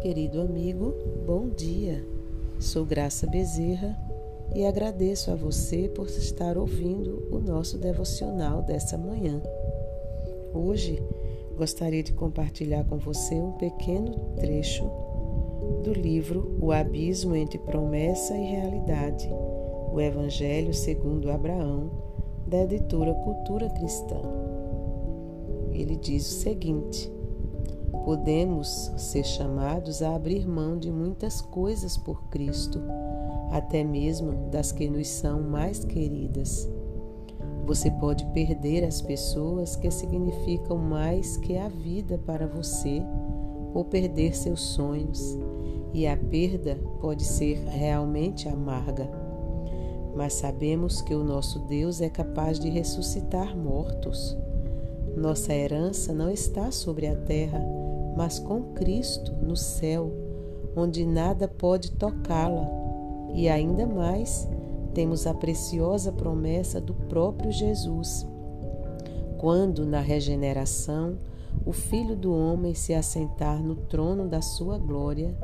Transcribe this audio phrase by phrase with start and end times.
[0.00, 0.94] Querido amigo,
[1.26, 2.02] bom dia.
[2.58, 3.94] Sou Graça Bezerra
[4.54, 9.42] e agradeço a você por estar ouvindo o nosso devocional dessa manhã.
[10.54, 11.02] Hoje
[11.54, 14.90] gostaria de compartilhar com você um pequeno trecho
[15.84, 19.28] do livro O Abismo entre Promessa e Realidade,
[19.92, 21.90] o Evangelho segundo Abraão,
[22.46, 24.22] da editora Cultura Cristã.
[25.72, 27.19] Ele diz o seguinte:
[28.04, 32.80] Podemos ser chamados a abrir mão de muitas coisas por Cristo,
[33.50, 36.68] até mesmo das que nos são mais queridas.
[37.66, 43.02] Você pode perder as pessoas que significam mais que a vida para você,
[43.74, 45.38] ou perder seus sonhos,
[45.92, 49.08] e a perda pode ser realmente amarga.
[50.14, 54.36] Mas sabemos que o nosso Deus é capaz de ressuscitar mortos.
[55.16, 57.62] Nossa herança não está sobre a terra,
[58.16, 60.12] mas com Cristo no céu,
[60.76, 62.68] onde nada pode tocá-la.
[63.34, 64.48] E ainda mais,
[64.94, 68.26] temos a preciosa promessa do próprio Jesus.
[69.38, 71.16] Quando, na regeneração,
[71.64, 75.34] o Filho do Homem se assentar no trono da sua glória,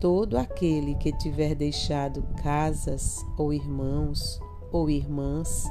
[0.00, 5.64] todo aquele que tiver deixado casas, ou irmãos, ou irmãs,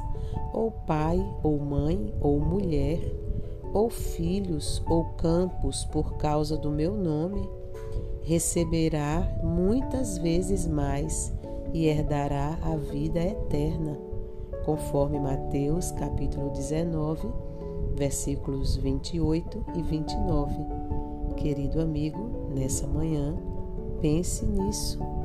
[0.52, 3.00] ou pai, ou mãe, ou mulher,
[3.72, 7.48] ou filhos, ou campos por causa do meu nome,
[8.22, 11.32] receberá muitas vezes mais
[11.72, 13.98] e herdará a vida eterna,
[14.64, 17.28] conforme Mateus capítulo 19,
[17.94, 20.54] versículos 28 e 29.
[21.36, 23.36] Querido amigo, nessa manhã,
[24.00, 25.15] pense nisso